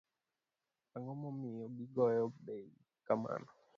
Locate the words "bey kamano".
2.45-3.49